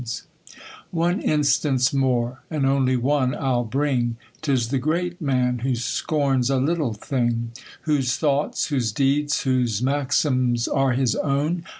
's 0.01 0.23
"> 0.59 0.65
One 0.89 1.21
instance 1.21 1.93
more, 1.93 2.41
and 2.49 2.65
only 2.65 2.97
one 2.97 3.33
Pll 3.33 3.69
brinj 3.69 4.15
'Tis 4.41 4.69
the 4.69 4.79
great 4.79 5.21
man 5.21 5.59
who 5.59 5.75
scorns 5.75 6.49
a 6.49 6.57
little 6.57 6.95
thing; 6.95 7.51
Whose 7.83 8.15
thoughts, 8.15 8.69
whose 8.69 8.91
deeds, 8.91 9.43
whose 9.43 9.79
maxims 9.79 10.67
are 10.67 10.93
his 10.93 11.15
own. 11.15 11.65